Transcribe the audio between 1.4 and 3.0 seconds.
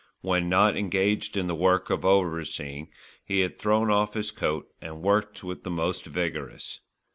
the work of overseeing,